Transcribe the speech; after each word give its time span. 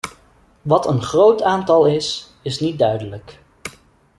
Wat 0.61 0.87
een 0.87 1.01
groot 1.03 1.41
aantal 1.41 1.85
is, 1.85 2.29
is 2.41 2.59
niet 2.59 2.79
duidelijk. 2.79 3.39